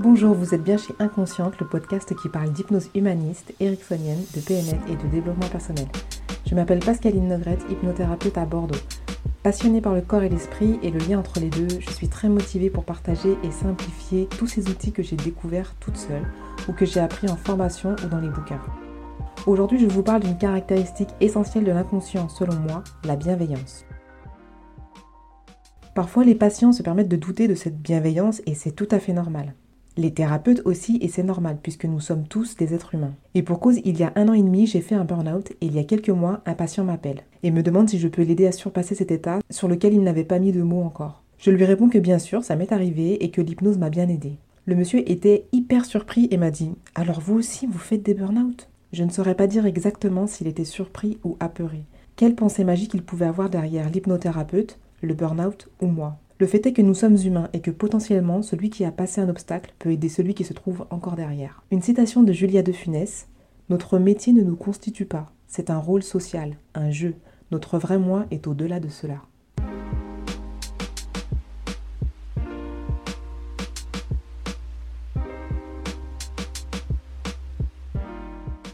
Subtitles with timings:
[0.00, 4.78] Bonjour, vous êtes bien chez Inconsciente, le podcast qui parle d'hypnose humaniste, ericksonienne, de PNL
[4.88, 5.88] et de développement personnel.
[6.46, 8.78] Je m'appelle Pascaline Negrette, hypnothérapeute à Bordeaux.
[9.42, 12.28] Passionnée par le corps et l'esprit et le lien entre les deux, je suis très
[12.28, 16.30] motivée pour partager et simplifier tous ces outils que j'ai découverts toute seule
[16.68, 18.62] ou que j'ai appris en formation ou dans les bouquins.
[19.48, 23.84] Aujourd'hui, je vous parle d'une caractéristique essentielle de l'inconscient selon moi, la bienveillance.
[25.96, 29.12] Parfois, les patients se permettent de douter de cette bienveillance et c'est tout à fait
[29.12, 29.54] normal.
[29.98, 33.14] Les thérapeutes aussi, et c'est normal puisque nous sommes tous des êtres humains.
[33.34, 35.66] Et pour cause, il y a un an et demi, j'ai fait un burn-out et
[35.66, 38.46] il y a quelques mois, un patient m'appelle et me demande si je peux l'aider
[38.46, 41.24] à surpasser cet état sur lequel il n'avait pas mis de mots encore.
[41.38, 44.38] Je lui réponds que bien sûr, ça m'est arrivé et que l'hypnose m'a bien aidé.
[44.66, 48.68] Le monsieur était hyper surpris et m'a dit Alors vous aussi, vous faites des burn-out?
[48.92, 51.82] Je ne saurais pas dire exactement s'il était surpris ou apeuré.
[52.14, 56.18] Quelle pensée magique il pouvait avoir derrière l'hypnothérapeute, le burn-out ou moi?
[56.40, 59.28] Le fait est que nous sommes humains et que potentiellement celui qui a passé un
[59.28, 61.64] obstacle peut aider celui qui se trouve encore derrière.
[61.72, 63.26] Une citation de Julia de Funès
[63.70, 67.16] Notre métier ne nous constitue pas, c'est un rôle social, un jeu.
[67.50, 69.22] Notre vrai moi est au-delà de cela.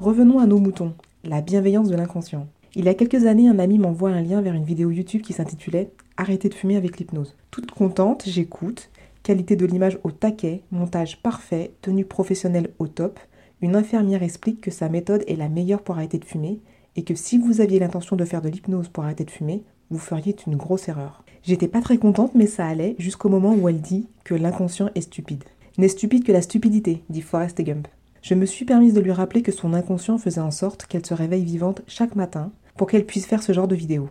[0.00, 2.48] Revenons à nos moutons, la bienveillance de l'inconscient.
[2.74, 5.34] Il y a quelques années, un ami m'envoie un lien vers une vidéo YouTube qui
[5.34, 5.90] s'intitulait
[6.20, 7.34] Arrêter de fumer avec l'hypnose.
[7.50, 8.90] Toute contente, j'écoute.
[9.22, 13.18] Qualité de l'image au taquet, montage parfait, tenue professionnelle au top.
[13.62, 16.60] Une infirmière explique que sa méthode est la meilleure pour arrêter de fumer
[16.94, 19.98] et que si vous aviez l'intention de faire de l'hypnose pour arrêter de fumer, vous
[19.98, 21.24] feriez une grosse erreur.
[21.42, 25.00] J'étais pas très contente, mais ça allait jusqu'au moment où elle dit que l'inconscient est
[25.00, 25.44] stupide.
[25.78, 27.88] N'est stupide que la stupidité, dit Forrest Gump.
[28.20, 31.14] Je me suis permise de lui rappeler que son inconscient faisait en sorte qu'elle se
[31.14, 34.10] réveille vivante chaque matin pour qu'elle puisse faire ce genre de vidéo.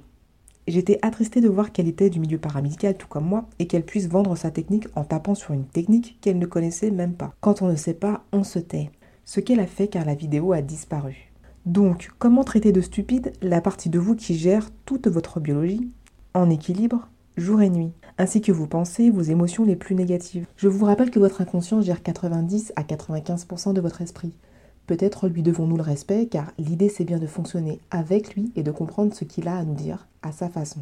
[0.69, 4.07] J'étais attristée de voir qu'elle était du milieu paramédical tout comme moi et qu'elle puisse
[4.07, 7.33] vendre sa technique en tapant sur une technique qu'elle ne connaissait même pas.
[7.41, 8.91] Quand on ne sait pas, on se tait.
[9.25, 11.31] Ce qu'elle a fait car la vidéo a disparu.
[11.65, 15.89] Donc, comment traiter de stupide la partie de vous qui gère toute votre biologie
[16.35, 20.45] en équilibre jour et nuit, ainsi que vos pensées, vos émotions les plus négatives?
[20.55, 24.33] Je vous rappelle que votre inconscient gère 90 à 95% de votre esprit.
[24.89, 28.71] Peut-être lui devons-nous le respect, car l'idée c'est bien de fonctionner avec lui et de
[28.71, 30.79] comprendre ce qu'il a à nous dire à sa façon.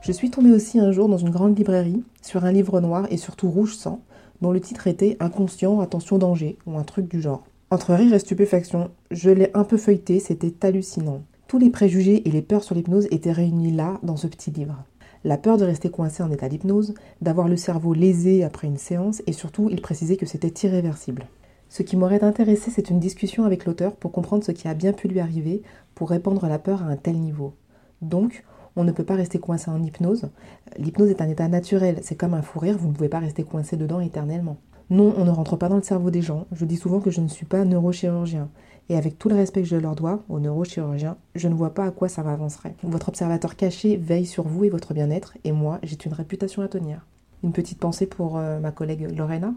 [0.00, 3.16] Je suis tombée aussi un jour dans une grande librairie sur un livre noir et
[3.16, 4.00] surtout rouge sang,
[4.40, 7.44] dont le titre était Inconscient, attention danger, ou un truc du genre.
[7.70, 11.22] Entre rire et stupéfaction, je l'ai un peu feuilleté, c'était hallucinant.
[11.46, 14.82] Tous les préjugés et les peurs sur l'hypnose étaient réunis là, dans ce petit livre.
[15.24, 19.22] La peur de rester coincé en état d'hypnose, d'avoir le cerveau lésé après une séance,
[19.26, 21.26] et surtout, il précisait que c'était irréversible.
[21.68, 24.92] Ce qui m'aurait intéressé, c'est une discussion avec l'auteur pour comprendre ce qui a bien
[24.92, 25.62] pu lui arriver
[25.94, 27.52] pour répandre la peur à un tel niveau.
[28.00, 28.44] Donc,
[28.76, 30.30] on ne peut pas rester coincé en hypnose.
[30.78, 33.44] L'hypnose est un état naturel, c'est comme un fou rire, vous ne pouvez pas rester
[33.44, 34.56] coincé dedans éternellement.
[34.90, 36.46] Non, on ne rentre pas dans le cerveau des gens.
[36.52, 38.50] Je dis souvent que je ne suis pas neurochirurgien.
[38.90, 41.86] Et avec tout le respect que je leur dois aux neurochirurgiens, je ne vois pas
[41.86, 42.74] à quoi ça m'avancerait.
[42.82, 46.68] Votre observateur caché veille sur vous et votre bien-être, et moi, j'ai une réputation à
[46.68, 47.06] tenir.
[47.42, 49.54] Une petite pensée pour euh, ma collègue Lorena.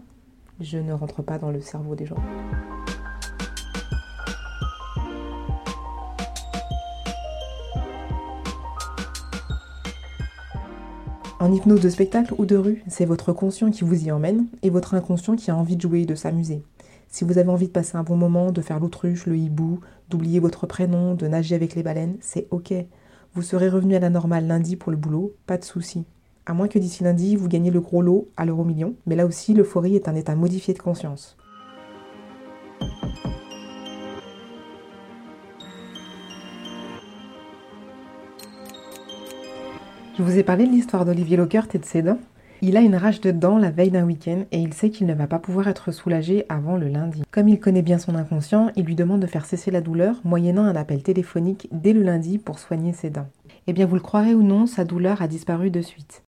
[0.60, 2.16] Je ne rentre pas dans le cerveau des gens.
[11.40, 14.70] En hypnose de spectacle ou de rue, c'est votre conscient qui vous y emmène et
[14.70, 16.62] votre inconscient qui a envie de jouer, de s'amuser.
[17.10, 19.80] Si vous avez envie de passer un bon moment, de faire l'autruche, le hibou,
[20.10, 22.74] d'oublier votre prénom, de nager avec les baleines, c'est ok.
[23.34, 26.04] Vous serez revenu à la normale lundi pour le boulot, pas de souci.
[26.44, 29.24] À moins que d'ici lundi, vous gagnez le gros lot à l'euro million, mais là
[29.24, 31.36] aussi, l'euphorie est un état modifié de conscience.
[40.16, 42.18] Je vous ai parlé de l'histoire d'Olivier Lockert et de ses dents.
[42.60, 45.14] Il a une rage de dents la veille d'un week-end et il sait qu'il ne
[45.14, 47.22] va pas pouvoir être soulagé avant le lundi.
[47.30, 50.64] Comme il connaît bien son inconscient, il lui demande de faire cesser la douleur moyennant
[50.64, 53.28] un appel téléphonique dès le lundi pour soigner ses dents.
[53.68, 56.24] Eh bien, vous le croirez ou non, sa douleur a disparu de suite.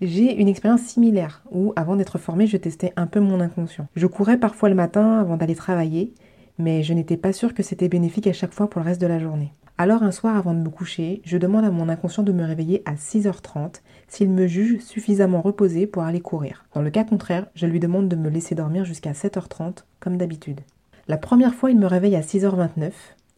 [0.00, 3.88] J'ai une expérience similaire où, avant d'être formée, je testais un peu mon inconscient.
[3.96, 6.14] Je courais parfois le matin avant d'aller travailler,
[6.58, 9.08] mais je n'étais pas sûre que c'était bénéfique à chaque fois pour le reste de
[9.08, 9.52] la journée.
[9.78, 12.82] Alors un soir avant de me coucher, je demande à mon inconscient de me réveiller
[12.86, 16.64] à 6h30 s'il me juge suffisamment reposé pour aller courir.
[16.72, 20.62] Dans le cas contraire, je lui demande de me laisser dormir jusqu'à 7h30 comme d'habitude.
[21.08, 22.92] La première fois, il me réveille à 6h29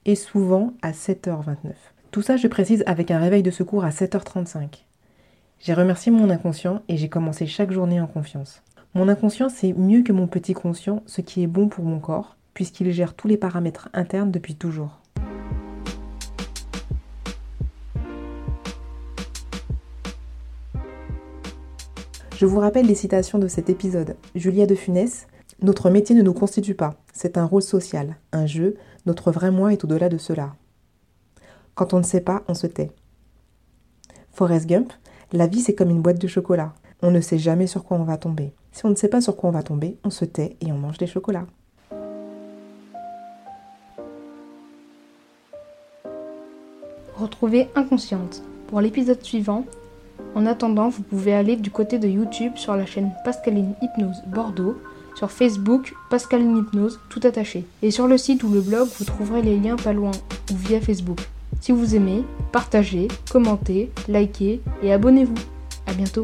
[0.05, 1.73] et souvent à 7h29.
[2.12, 4.85] Tout ça, je précise avec un réveil de secours à 7h35.
[5.58, 8.62] J'ai remercié mon inconscient et j'ai commencé chaque journée en confiance.
[8.94, 12.37] Mon inconscient, c'est mieux que mon petit conscient, ce qui est bon pour mon corps,
[12.55, 15.00] puisqu'il gère tous les paramètres internes depuis toujours.
[22.38, 24.14] Je vous rappelle les citations de cet épisode.
[24.37, 25.26] Julia de Funès
[25.61, 28.76] Notre métier ne nous constitue pas, c'est un rôle social, un jeu,
[29.06, 30.55] notre vrai moi est au-delà de cela.
[31.75, 32.93] Quand on ne sait pas, on se tait.
[34.31, 34.93] Forrest Gump
[35.32, 36.75] La vie c'est comme une boîte de chocolat.
[37.02, 38.52] On ne sait jamais sur quoi on va tomber.
[38.70, 40.79] Si on ne sait pas sur quoi on va tomber, on se tait et on
[40.79, 41.49] mange des chocolats.
[47.17, 49.64] Retrouvez Inconsciente pour l'épisode suivant.
[50.34, 54.76] En attendant, vous pouvez aller du côté de YouTube sur la chaîne Pascaline Hypnose Bordeaux,
[55.14, 59.42] sur Facebook Pascaline Hypnose tout attaché, et sur le site ou le blog vous trouverez
[59.42, 60.12] les liens pas loin
[60.52, 61.19] ou via Facebook.
[61.60, 65.34] Si vous aimez, partagez, commentez, likez et abonnez-vous.
[65.86, 66.22] A bientôt